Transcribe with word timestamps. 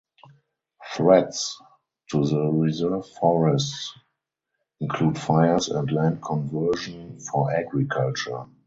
Threats 0.95 1.61
to 2.09 2.25
the 2.25 2.41
reserve 2.47 3.07
forests 3.07 3.93
include 4.79 5.15
fires 5.19 5.69
and 5.69 5.91
land 5.91 6.23
conversion 6.23 7.19
for 7.19 7.51
agriculture. 7.53 8.47